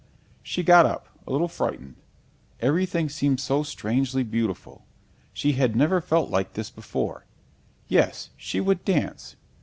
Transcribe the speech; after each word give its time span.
She 0.41 0.63
got 0.63 0.87
up, 0.87 1.09
a 1.27 1.31
little 1.31 1.47
frightened. 1.47 1.95
Everything 2.59 3.07
seemed 3.07 3.39
so 3.39 3.61
strangely 3.61 4.23
beautiful. 4.23 4.83
She 5.31 5.51
had 5.51 5.75
never 5.75 6.01
felt 6.01 6.29
it 6.29 6.31
like 6.31 6.53
this 6.53 6.71
before. 6.71 7.27
Yes, 7.87 8.31
she 8.35 8.59
would 8.59 8.83
dance. 8.83 9.35